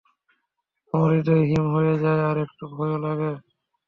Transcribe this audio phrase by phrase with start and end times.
[0.93, 3.31] আমার হৃদয় হিম হয়ে যায় আর একটু ভয়ও লাগে।